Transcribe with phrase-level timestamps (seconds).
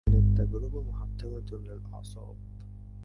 [0.09, 2.35] كانت تجربة محطمة للأعصاب.